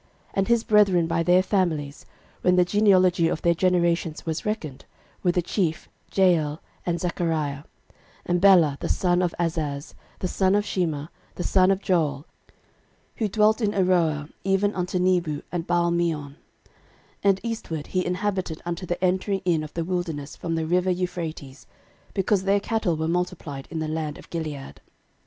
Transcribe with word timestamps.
13:005:007 0.29 0.31
And 0.33 0.47
his 0.47 0.63
brethren 0.63 1.05
by 1.05 1.21
their 1.21 1.43
families, 1.43 2.07
when 2.41 2.55
the 2.55 2.65
genealogy 2.65 3.27
of 3.27 3.43
their 3.43 3.53
generations 3.53 4.25
was 4.25 4.47
reckoned, 4.47 4.85
were 5.21 5.31
the 5.31 5.43
chief, 5.43 5.89
Jeiel, 6.11 6.57
and 6.87 6.99
Zechariah, 6.99 7.57
13:005:008 7.57 7.65
And 8.25 8.41
Bela 8.41 8.77
the 8.79 8.89
son 8.89 9.21
of 9.21 9.35
Azaz, 9.39 9.93
the 10.17 10.27
son 10.27 10.55
of 10.55 10.65
Shema, 10.65 11.09
the 11.35 11.43
son 11.43 11.69
of 11.69 11.83
Joel, 11.83 12.25
who 13.17 13.27
dwelt 13.27 13.61
in 13.61 13.73
Aroer, 13.73 14.27
even 14.43 14.73
unto 14.73 14.97
Nebo 14.97 15.43
and 15.51 15.67
Baalmeon: 15.67 16.29
13:005:009 16.33 16.33
And 17.23 17.39
eastward 17.43 17.85
he 17.85 18.03
inhabited 18.03 18.59
unto 18.65 18.87
the 18.87 19.03
entering 19.05 19.43
in 19.45 19.61
of 19.63 19.75
the 19.75 19.85
wilderness 19.85 20.35
from 20.35 20.55
the 20.55 20.65
river 20.65 20.89
Euphrates: 20.89 21.67
because 22.15 22.45
their 22.45 22.59
cattle 22.59 22.97
were 22.97 23.07
multiplied 23.07 23.67
in 23.69 23.77
the 23.77 23.87
land 23.87 24.17
of 24.17 24.31
Gilead. 24.31 24.81